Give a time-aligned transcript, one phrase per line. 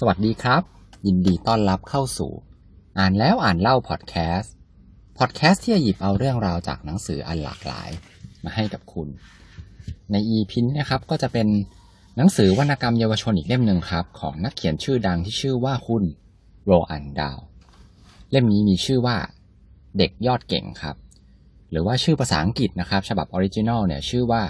[0.00, 0.62] สวัสดีครับ
[1.06, 2.32] ยินดีต้อนรับเข้าสู่
[2.98, 7.90] อ่านแล้วอ่านเล่า podcast podcast ที่จะหยิบเอาเรื่องราวจากหนังสืออันหลากหลาย
[8.44, 9.08] มาให้กับคุณ
[10.12, 11.46] ใน EP นี้นะครับก็จะเป็น
[12.16, 16.04] หนังสือวรรณกรรมเยาวชนอีกเล่มหนึ่งครับ ของนักเขียนชื่อดังที่ชื่อว่าคุณ
[16.64, 17.38] โรอันดาว
[18.30, 19.16] เล่มนี้มีชื่อว่า
[19.98, 20.96] เด็กยอดเก่งครับ
[21.70, 24.42] หรือว่าชื่อภาษาอังกฤษนะครับ ฉบับ original เนี่ยชื่อว่า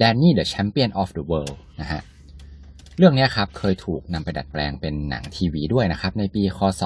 [0.00, 2.02] Danny the Champion of the World นะฮะ
[2.98, 6.82] เรื่องนี้ครับเคยถูกนำไปดัดแปลงเป็นหนังทีวีด้วยนะครับ ในปีคศ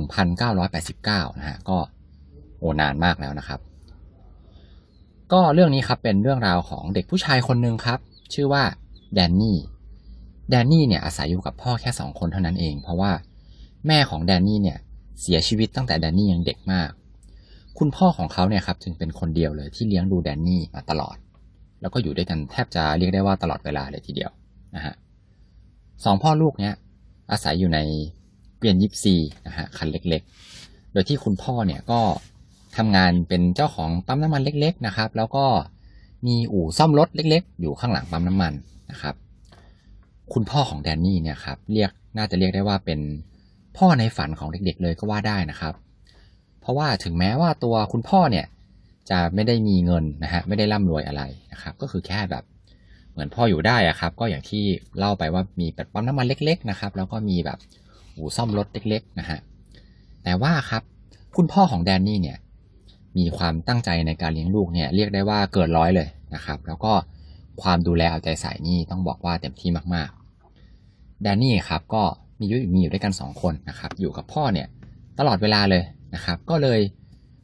[0.00, 1.78] 1989 นะฮะก็
[2.58, 3.60] โอนานมากแล้วนะครับ
[5.32, 7.98] ก็เรื่องนี้ครับเป็นเรื่องราวของเด็กผู้ชายคนหนึ่งครับ
[8.34, 8.62] ชื่อว่า
[9.14, 9.58] แดนนี่
[10.50, 13.12] แดนนี่เนี่ยอาศัยอยู่กับพ่อแค่สองคนเท่านั้นเอง เพราะว่า
[13.86, 14.78] แม่ของแดนนี่เนี่ย
[15.20, 16.90] เสียชีวิตตั้งแต่แดนนี่ยังเด็กมาก
[17.78, 21.16] คุณพ่อของเขาเนี่ยครับจึงเป็นคนเดียวเลยที่เลี้ยงดูแดนนี่มาตลอด
[21.80, 24.30] แล้วก็อยู่ด้วยกันแทบจะเรียกได้ว่าตลอดเวลาเลยทีเดียว
[24.76, 24.94] นะฮะ
[26.04, 26.74] สองพ่อลูกเนี้ย
[27.30, 27.78] อาศัยอยู่ใน
[28.58, 29.14] เปลี่ยนยิปซี
[29.46, 32.00] นะฮะคันเล็กๆ โดยที่คุณพ่อเนี่ยก็
[32.76, 35.44] ทำงานเป็นเจ้าของปั๊มน้ำมันเล็ก ๆนะครับ แล้วก็
[36.26, 38.52] มีอู่ซ่อมรถเล็ก ๆ อยู่ข้างหลังปั๊มน้ำมัน
[38.90, 39.14] นะครับ
[40.32, 43.00] คุณพ่อของแดนนี่เนี่ยครับเรียกน่าจะเรียกได้ว่าเป็น
[43.76, 45.74] พ่อในฝันของเด็ก ๆ เลยก็ว่าได้นะครับ
[46.60, 48.46] เพราะว่าถึงแม้ว่าตัวคุณพ่อเนี่ย
[49.10, 52.44] จะไม่ได้มีเงินนะฮะไม่ได้ร่ำรวยอะไรนะครับ ก็คือแค่แบบ
[53.20, 54.64] มือนพ่ออยู่ได้อะครับ ก็อย่างที่
[54.98, 57.58] เล่าไปว่ามีแบบปั๊มน้ำมันเล็ก ๆ นะครับ แล้วก็มีแบบ
[58.16, 59.38] อู่ซ่อมรถเล็ก ๆ นะฮะ
[60.24, 60.82] แต่ว่าครับ
[61.36, 62.38] คุณพ่อของแดนนี่เนี่ย
[63.18, 66.92] มีความตั้งใจในการเลี้ยงลูกเนี่ยเรียกได้ว่าเกินร้อยเลยนะครับ แล้วก็
[67.62, 72.02] ความดูแลเอาใจใส่นี่ต้องบอกว่าเต็มที่มากๆแดนนี่ครับก็
[72.38, 74.66] มีอยู่มีอยู่ด้วยกันสองคนนะครับ อยู่กับพ่อเนี่ย
[75.18, 75.82] ตลอดเวลาเลย
[76.14, 76.80] นะครับ ก็เลย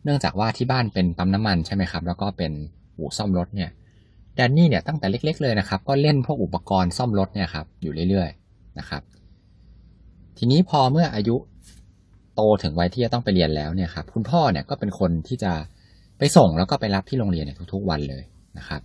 [0.05, 2.53] เนื่องจากว่าที่บ้านเป็นปั๊มน้ำมันใช่ไหมครับ แล้วก็เป็น
[2.99, 3.71] อู่ซ่อมรถเนี่ย
[4.37, 9.03] แดนนี่เนี่ยตั้งแต่เล็ก ๆ เลยนะครับ ก็เล่นพวกอุปกรณ์ซ่อมรถเนี่ยครับอยู่เรื่อยๆนะครับ
[10.39, 11.37] ทีนี้พอเมื่ออายุ
[12.35, 15.53] โตถึงวัยที่จะต้องไปเรียนแล้วเนี่ยครับคุณพ่อเนี่ยก็เป็นคนที่จะ
[16.19, 18.23] ไปส่งแล้วก็ไปรับที่โรงเรียนเนี่ยทุกๆวันเลย
[18.59, 18.81] นะครับ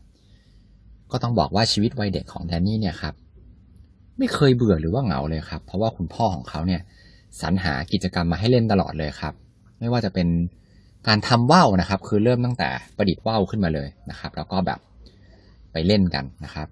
[1.12, 3.14] ก็ต้องบอกว่าชีวิตวัยเด็กของแดนนี่เนี่ยครับ
[4.18, 6.82] ไม่เคยเบื่อหรือว่าเหงาเลยครับ เพราะว่าคุณพ่อของเขาเนี่ย
[7.42, 9.34] สรรหากิจกรรมมาให้เล่นตลอดเลยครับ
[9.80, 10.28] ไม่ว่าจะเป็น
[11.08, 14.80] การทำว่าวนะครับ คือเริ่มตั้งแต่ประดิษฐ์ว่าวขึ้นมาเลยนะครับ แล้วก็แบบ
[15.74, 16.68] ไปเล่นกันนะครับ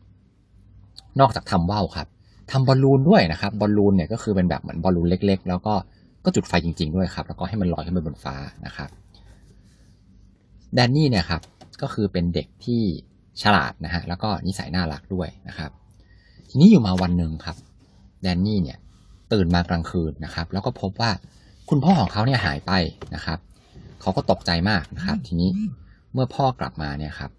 [1.19, 2.07] นอกจากทำว่าวครับ
[2.51, 5.73] ทำบอลลูนด้วยนะครับ บอลลูนเนี่ยก็คือเป็นแบบเหมือนบอลลูนเล็ก ๆ แล้วก็
[6.23, 8.89] ก็จุดไฟจริง ๆ ด้วยครับ แล้วก็ให้มันลอยขึ้นไปบนฟ้านะครับ
[10.73, 11.41] แดนนี่เนี่ยครับ
[11.81, 12.81] ก็คือเป็นเด็กที่
[13.41, 15.71] ฉลาดนะฮะแล้วก็นิสัยน่ารักด้วยนะครับ
[16.49, 17.57] ทีนี้อยู่มาวันหนึ่งครับ
[18.21, 18.77] แดนนี่เนี่ย
[19.33, 21.11] ตื่นมากลางคืนนะครับ แล้วก็พบว่า
[21.69, 22.71] คุณพ่อของเขาเนี่ยหายไป
[23.15, 23.39] นะครับ
[24.01, 25.49] เขาก็ตกใจมากนะครับ ทีนี้
[26.13, 27.31] เมื่อพ่อกลับมาเนี่ยครับ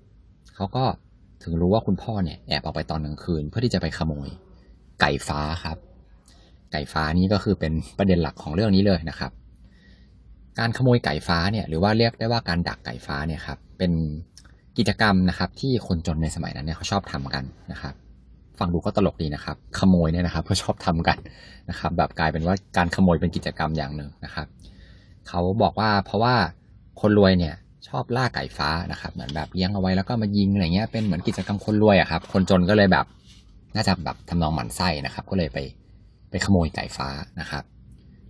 [0.54, 0.84] เขาก็
[1.42, 4.28] ถึงรู้ว่าคุณพ่อเนี่ยแอบออกไปตอนกลางคืน เพื่อที่จะไปขโมย
[5.00, 5.76] ไก่ฟ้าครับ
[6.72, 9.32] ไก่ฟ้านี้ก็คือเป็นประเด็นหลักของเรื่องนี้เลยนะครับ
[10.58, 13.92] การขโมยไก่ฟ้าเนี่ยหรือว่าเรียกได้ว่าการดักไก่ฟ้าเนี่ยครับเป็น
[14.78, 17.94] กิจกรรมนะครับที่คนจนในสมัยนั้นเนี่ยเขาชอบทำกันนะครับ
[18.58, 21.18] ฟังดูก็ตลกดีนะครับ ขโมยเนี่ยนะครับก็ชอบทำกัน
[21.70, 24.46] นะครับ แบบกลายเป็นว่าการขโมยเป็นกิจกรรมอย่างหนึ่งนะครับ
[25.28, 26.34] เขาบอกว่าเพราะว่า
[27.00, 27.54] คนรวยเนี่ย
[27.88, 33.06] ชอบล่าไก่ฟ้านะครับเหมือนแบบเลี้ยงเอาไว้แล้วก็มายิงอะไรเงี้ยเป็นเหมือนกิจกรรมคนรวยอะครับคนจนก็เลยแบบ
[33.74, 35.58] น่าจะแบบทำนองหมันไส้นะครับ ก็เลยไป
[36.30, 37.08] ไปขโมยไก่ฟ้า
[37.40, 37.64] นะครับ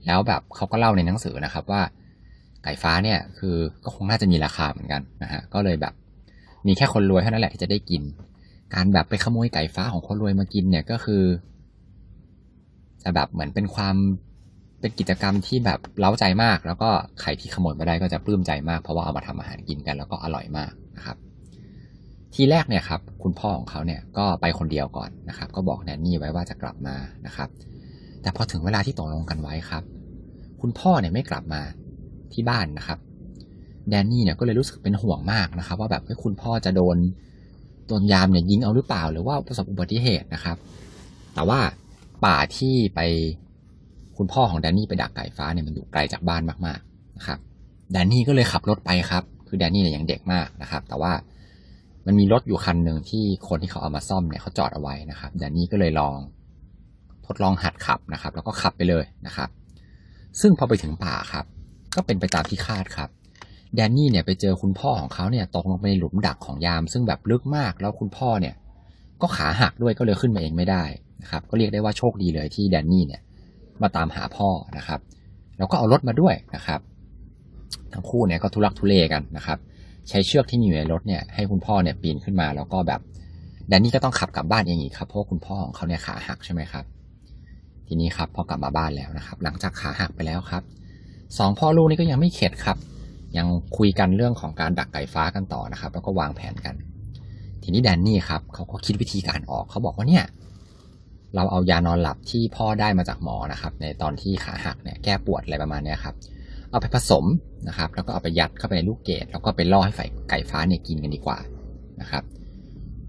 [0.07, 1.83] แล้วแบบเขาก็เล่าในหนังสือนะครับว่า
[2.65, 5.95] ไก่ฟ้าเนี่ยคือก็คงน่าจะมีราคาเหมือนกันนะฮะก็เลยแบบ
[6.67, 8.03] มีแค่คนรวยเท่านั้นแหละที่จะได้กิน
[8.75, 11.23] การแบบไปขโมยไก่ฟ้าของคนรวยมากินเนี่ยก็คือ
[13.03, 13.97] จะแบบเหมือนเป็นความ
[14.81, 21.17] เป็นกิจกรรมที่แบบเล้าใจมาก แล้วก็ใครที่ขโมยมาได้ก็จะปลื้มใจมากเพราะว่าเอามาทำอาหารกินกันแล้วก็อร่อยมากนะครับ
[22.35, 26.97] ทีแรกเนี่ยครับคุณพ่อของเขาเนี่ยก็ไปคนเดียวก่อนนะครับ ก็บอกแนนนี่ไว้ว่าจะกลับมา
[27.27, 27.49] นะครับ
[28.23, 29.83] แต่พอถึงเวลาที่ตกลงกันไว้ครับ
[30.61, 31.63] คุณพ่อเนี่ยไม่กลับมา
[32.33, 32.99] ที่บ้านนะครับ
[33.91, 36.97] แดนนี่เนี่ยก็เลยรู้สึกเป็นห่วงมากนะครับ ว่าแบบคุณพ่อจะโดน
[37.89, 40.57] โดนยามเนี่ยยิงเอาหรือเปล่า หรือว่าประสบอุบัติเหตุนะครับ
[41.35, 41.61] แต่ว่า
[42.25, 43.01] ป่าที่ไป
[44.21, 47.39] คุณพ่อของแดนนี่ไปดักไก่ฟ้าเนี่ยมันอยู่ไกลจากบ้านมากๆนะครับ
[47.93, 51.13] แดนนี่ก็เลยขับรถไปครับ คือแดนนี่เนี่ยยังเด็กมากนะครับ แต่ว่า
[52.07, 56.17] มันมีรถอยู่คันหนึ่งที่คนที่เขาเอามาซ่อมเนี่ยเขาจอดเอาไว้นะครับแดนนี่ก็เลยลอง
[57.27, 59.49] ทดลองหัดขับนะครับ แล้วก็ขับไปเลยนะครับ
[60.41, 61.45] ซึ่งพอไปถึงป่าครับ
[61.97, 63.09] ก็เป็นไปตามที่คาดครับ
[63.75, 68.55] แดนนี่เนี่ยไปเจอคุณพ่อของเขาเนี่ยตกลงไปในหลุมดักของยาม ซึ่งแบบลึกมากแล้วคุณพ่อเนี่ย
[69.23, 70.85] ก็ขาหักด้วยก็เลยขึ้นมาเองไม่ได้
[71.23, 73.23] นะครับ ก็เรียกได้ว่าโชคดีเลยที่แดนนี่เนี่ย
[73.83, 74.49] มาตามหาพ่อ
[74.79, 75.01] นะครับ
[75.59, 76.81] แล้วก็เอารถมาด้วยนะครับ
[77.93, 79.59] ทั้งคู่เนี่ยก็ทุลักทุเลกันนะครับ
[80.09, 83.01] ใช้เชือกที่อยู่ในรถเนี่ยให้คุณพ่อเนี่ยปีนขึ้นมาแล้วก็แบบ
[83.69, 86.85] แดนนี่ก็ต้องขับกลับบ้านเองอีกครับเพราะคุณพ่อของเขาเนี่ยขาหักใช่ไหมครับ
[87.87, 90.63] ททีนี้ครับพอกลับมาบ้านแล้วนะครับ หลังจากขาหักไปแล้วครับ
[91.39, 92.77] สองพ่อลูกนี่ก็ยังไม่เข็ดครับ
[93.37, 93.47] ยัง
[93.77, 96.75] คุยกันเรื่องของการดักไก่ฟ้ากันต่อนะครับ แล้วก็วางแผนกัน
[97.63, 100.25] ทีนี้แดนนี่ครับเขาก็คิดวิธีการออกเขาบอกว่าเนี่ย
[101.35, 106.15] เราเอายานอนหลับที่พ่อได้มาจากหมอนะครับ ในตอนที่ขาหักเนี่ยแก้ปวดอะไรประมาณนี้ครับ
[106.71, 107.25] เอาไปผสม
[107.69, 110.01] นะครับ แล้วก็เอาไปยัดเข้าไปในลูกเกดแล้วก็ไปล่อให้ไฟ
[110.31, 111.39] ไก่ฟ้าเนี่ยกินกันดีกว่า
[112.01, 112.23] นะครับ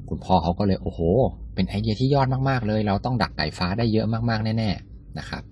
[0.09, 1.01] คุณพ่อเขาก็เลยโอ้โห
[1.55, 5.43] เป็นไอเดียที่ยอดมากๆเลย เราต้องดักไก่ฟ้าได้เยอะมากๆแน่ๆนะครับ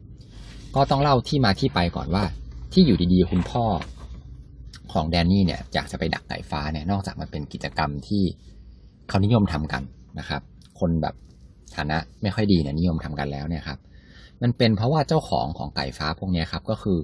[0.76, 2.24] ก็ต้องเล่าที่มาที่ไปก่อนว่า
[2.74, 3.64] ที่อยู่ดีๆ คุณพ่อ
[4.94, 8.24] ของแดนนี่เนี่ยอยากจะไปดักไก่ฟ้าเนี่ยนอกจากมันเป็นกิจกรรมที่
[9.10, 9.84] เขานิยมทำกัน
[10.20, 10.42] นะครับ
[10.80, 11.16] คนแบบ
[11.76, 13.80] ฐานะไม่ค่อยดีเนี่ยนิยมทำกันแล้วเนี่ยครับ
[14.42, 17.00] มันเป็นเพราะว่าเจ้าของของไก่ฟ้าพวกนี้ครับก็คือ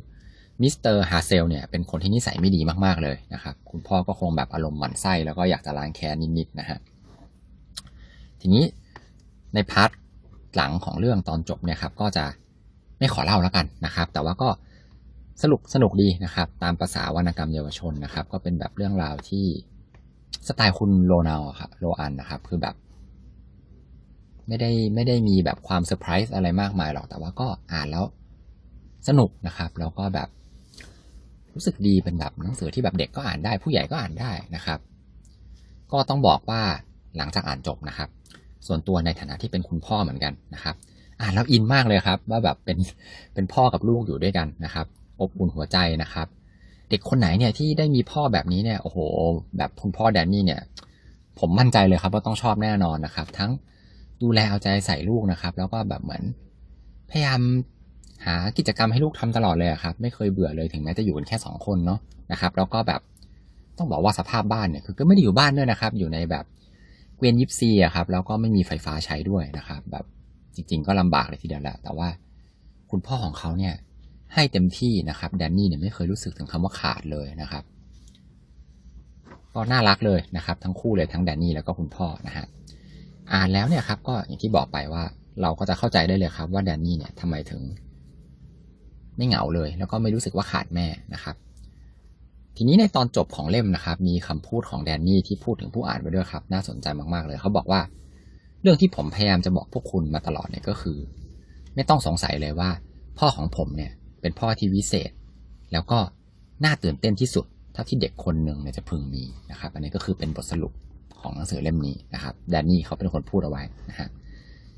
[0.62, 6.80] มิสเตอร์ฮาเซลเนี่ยเป็นคนที่นิสัยไม่ดีมากๆเลยนะครับคุณพ่อก็คงแบบอารมณ์หมั่นไส้แล้วก็อยากจะล้างแค้นนิดๆนะฮะ
[8.42, 8.64] ทีนี้
[9.54, 9.90] ใน part
[10.56, 12.26] หลังของเรื่องตอนจบเนี่ยครับก็จะ
[13.00, 14.50] ไม่ขอเล่าแล้วกันนะครับ แต่ว่าก็
[15.44, 19.46] สนุกสนุกดีนะครับ ตามประสาวรรณกรรมเยาวชนนะครับ ก็เป็นแบบเรื่องราวที่
[20.48, 22.76] สไตล์คุณโลนาอะครับโลอันนะครับ คือแบบ
[24.48, 28.06] ไม่ได้ไม่ได้มีแบบความเซอร์ไพรส์อะไรมากมายหรอก แต่ว่าก็อ่านแล้ว
[29.08, 30.30] สนุกนะครับ แล้วก็แบบ
[31.54, 34.80] รู้สึกดีเป็นแบบหนังสือที่แบบเด็กก็อ่านได้ ผู้ใหญ่ก็อ่านได้นะครับ
[35.92, 36.62] ก็ต้องบอกว่า
[37.18, 38.10] หลังจากอ่านจบนะครับ
[38.68, 40.76] ส่วนตัวในฐานะที่เป็นคุณพ่อเหมือนกันนะครับ
[41.22, 42.78] อ่านแล้วอินมากเลยครับ ว่าแบบเป็น
[43.34, 44.86] เป็นพ่อกับลูกอยู่ด้วยกันนะครับ
[45.22, 46.28] อบอุ่นหัวใจนะครับ
[46.90, 48.98] เด็กคนไหนเนี่ยที่ได้มีพ่อแบบนี้เนี่ยโอ้โห
[49.58, 50.62] แบบคุณพ่อแดนนี่เนี่ย
[51.40, 53.52] ผมมั่นใจเลยครับว่าต้องชอบแน่นอนนะครับ ทั้ง
[54.24, 56.24] ดูแลเอาใจใส่ลูกนะครับ แล้วก็แบบเหมือน
[57.12, 57.42] พยายาม
[58.26, 62.00] หากิจกรรมให้ลูกทำตลอดเลยครับ ไม่เคยเบื่อเลยถึงแม้จะอยู่กันแค่สองคนเนาะ
[62.32, 63.02] นะครับ แล้วก็แบบ
[63.78, 66.46] ต้องบอกว่าสภาพบ้านเนี่ยคือก็ไม่ได้อยู่บ้านด้วยนะครับ อยู่ในแบบ
[67.18, 70.06] เกวียนยิปซีอะครับแล้วก็ไม่มีไฟฟ้าใช้ด้วยนะครับ แบบ
[70.56, 72.08] จริง ๆ ก็ลำบากเลยทีเดียวแหละแต่ว่า
[72.92, 73.74] คุณพ่อของเขาเนี่ย
[74.34, 77.64] ให้เต็มที่นะครับแดนนี่เนี่ยไม่เคยรู้สึกถึงคำว่าขาดเลยนะครับ
[79.54, 82.46] ก็น่ารักเลยนะครับ ทั้งคู่เลยทั้งแดนนี่แล้วก็คุณพ่อนะฮะ
[83.34, 85.04] อ่านแล้วเนี่ยครับ ก็อย่างที่บอกไปว่า
[85.42, 87.62] เราก็จะเข้าใจได้เลยครับ ว่าแดนนี่เนี่ยทำไมถึง
[89.18, 91.36] ไม่เหงาเลย แล้วก็ไม่รู้สึกว่าขาดแม่นะครับ
[92.58, 97.82] ทีนี้ในตอนจบของเล่มนะครับ มีคำพูดของแดนนี่ที่พูดถึงผู้อ่านไว้ด้วยครับ น่าสนใจมากๆเลย เขาบอกว่า
[98.62, 100.98] เรื่องที่ผมพยายามจะบอกพวกคุณมาตลอดเนี่ยก็คือ
[101.76, 102.70] ไม่ต้องสงสัยเลยว่า
[103.20, 105.12] พ่อของผมเนี่ย เป็นพ่อที่วิเศษ
[105.72, 106.00] แล้วก็
[106.64, 110.74] น่าตื่นเต้นที่สุดเท่าที่เด็กคนหนึ่งเนี่ยจะพึงมีนะครับ อันนี้ก็คือเป็นบทสรุป
[111.22, 114.10] ของหนังสือเล่มนี้นะครับแดนนี่เขาเป็นคนพูดเอาไว้นะฮะ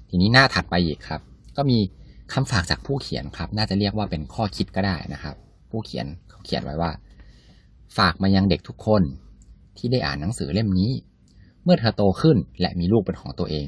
[0.10, 1.22] ทีนี้หน้าถัดไปอีกครับ
[1.58, 1.78] ก็มี
[2.34, 5.36] คำฝากจากผู้เขียนครับ น่าจะเรียกว่าเป็นข้อคิดก็ได้นะครับ
[5.72, 6.92] ผู้เขียนเขาเขียนไว้ว่า
[7.98, 9.04] ฝากมายังเด็กทุกคน
[9.78, 10.92] ที่ได้อ่านหนังสือเล่มนี้
[11.64, 13.68] เมื่อเธอโตขึ้นและมีลูกเป็นของตัวเอง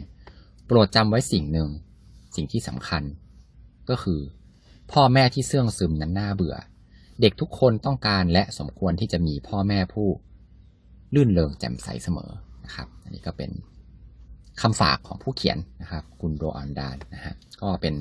[0.66, 1.70] โปรดจำไว้สิ่งหนึ่ง
[2.36, 3.04] สิ่งที่สำคัญ
[3.90, 4.20] ก็คือ
[4.92, 6.56] พ่อแม่ที่เสื่องซึมนั้นน่าเบื่อ
[7.22, 10.08] เด็กทุกคนต้องการและสมควรที่จะมีพ่อแม่ผู้
[11.16, 12.32] ลื่นเลงแจ่มใสเสมอ
[12.70, 13.52] นะครับ อันนี้ก็เป็น
[14.62, 17.96] คำฝากของผู้เขียนนะครับ คุณโรอันดานนะฮะก็เป็น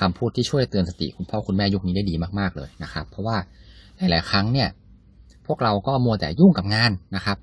[0.00, 3.36] คำพูดที่ช่วยเตือนสติคุณพ่อคุณแม่ยุคนี้ได้ดีมากๆเลยนะครับ เพราะว่า
[3.98, 4.68] หลายๆครั้งเนี่ย
[5.46, 7.38] พวกเราก็มัวแต่ยุ่งกับงานนะครับ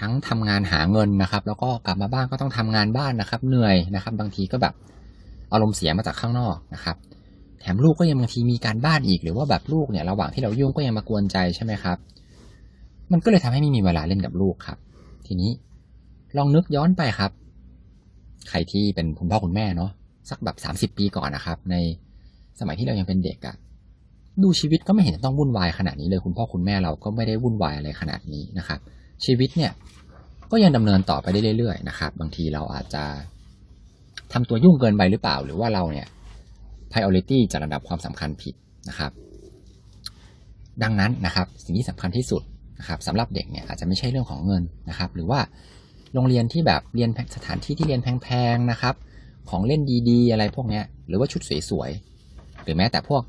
[0.00, 4.74] ทั้งทำงานหาเงินนะครับ แล้วก็กลับมาบ้านก็ต้องทำงานบ้านนะครับ เหนื่อยนะครับ บางทีก็แบบ
[5.52, 6.96] อารมณ์เสียมาจากข้างนอกนะครับ
[7.60, 11.98] แถมลูกก็ยังบางทีมีการบ้านอีก หรือว่าแบบลูกเนี่ยระหว่างที่เรายุ่งก็ยังมากวนใจใช่ไหมครับ
[13.12, 14.78] มันก็เลยทำให้ไม่มีเวลาเล่นกับลูกครับ
[15.26, 15.50] ทีนี้
[16.36, 17.30] ลองนึกย้อนไปครับ
[18.48, 19.90] ใครที่เป็นคุณพ่อคุณแม่เนาะ
[20.30, 21.76] สักแบบสามสิบปีก่อนนะครับ ใน
[22.60, 23.56] สมัยที่เรายังเป็นเด็กอะ
[24.42, 28.78] ดูชีวิตก็ไม่เห็นจะต้องวุ่นวายขนาดนี้เลยคุณพ่อคุณแม่เราก็ไม่ได้วุ่นวายอะไรขนาดนี้นะครับ
[29.24, 29.72] ชีวิตเนี่ย
[30.50, 33.04] ก็ยังดำเนินต่อไปได้เรื่อยๆนะครับ บางทีเราอาจจะ
[34.32, 36.06] ทำตัวยุ่งเกินไปหรือเปล่า หรือว่าเราเนี่ย
[36.90, 38.54] priority จัดระดับความสำคัญผิด
[38.88, 39.12] นะครับ
[40.82, 42.42] ดังนั้นนะครับ สิ่งที่สำคัญที่สุด
[42.78, 45.40] นะครับสำหรับเด็กเนี่ยอาจจะไม่ใช่เรื่องของเงินนะครับ หรือว่า
[46.14, 48.94] โรงเรียนที่แบบเรียนสถานที่ที่เรียนแพงๆนะครับ
[49.50, 53.22] ของเล่นดีๆ อะไรพวกเนี้ยหรือว่าชุดสวยๆหรือแม้แต่พวก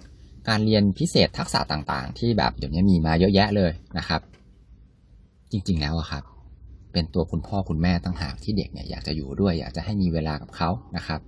[0.49, 4.21] การเรียนพิเศษทักษะต่างๆ ที่แบบเดี๋ยวนี้มีมาเยอะแยะเลยนะครับ
[5.51, 6.23] จริงๆแล้วอะครับ
[6.93, 11.19] เป็นตัวคุณพ่อคุณแม่ตั้งหากที่เด็กเนี่ยอยากจะอยู่ด้วย อยากจะให้มีเวลากับเขานะครับ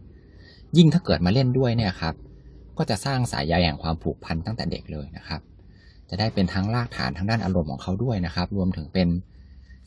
[0.77, 2.15] ยิ่งถ้าเกิดมาเล่นด้วยเนี่ยครับ
[2.77, 5.41] ก็จะสร้างสายใยแห่งความผูกพันตั้งแต่เด็กเลยนะครับ
[6.09, 9.07] จะได้เป็นทั้งรากฐานทางด้านอารมณ์ของเขาด้วยนะครับ รวมถึงเป็น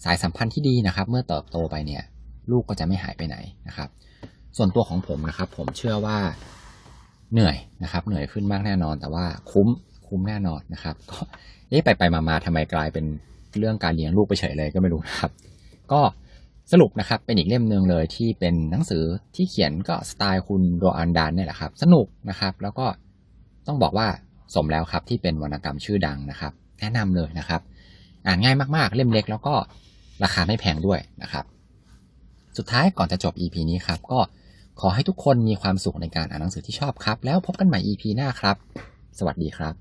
[0.04, 2.02] สายสัมพันธ์ที่ดีนะครับ เมื่อเติบโตไปเนี่ย
[2.50, 3.36] ลูกก็จะไม่หายไปไหน
[3.68, 3.88] นะครับ
[4.56, 6.18] ส่วนตัวของผมนะครับ ผมเชื่อว่า
[7.32, 9.68] เหนื่อยนะครับ เหนื่อยขึ้นมากแน่นอน แต่ว่าคุ้ม
[10.08, 11.18] คุ้มแน่นอนนะครับก็
[11.68, 13.04] เอ๊ะไปไปมามาทำไมกลายเป็น
[13.58, 15.30] เรื่องการเลี้ยงลูกไปเฉยเลยก็ไม่รู้นะครับ
[15.92, 16.00] ก็
[16.72, 22.86] สรุปนะครับเป็นอีกเล่มหนึ่งเลยที่เป็นหนังสือที่เขียนก็สไตล์คุณโดอันดันเนี่ยแหละครับ สนุกนะครับ แล้วก็
[23.66, 24.06] ต้องบอกว่า
[24.54, 27.60] สมแล้วครับที่เป็นวรรณกรรมชื่อดังนะครับ แนะนำเลยนะครับ
[28.26, 29.54] อ่านง่ายมากๆ เล่มเล็กแล้วก็
[30.22, 31.44] ราคาไม่แพงด้วยนะครับ
[32.56, 34.20] สุดท้ายก่อนจะจบ EP นี้ครับ ก็
[34.80, 38.56] ขอให้ทุกคนมีความสุขในการอ่านหนังสือที่ชอบครับ แล้วพบกันใหม่ EP หน้าครับ
[39.18, 39.74] สวัสดีครับ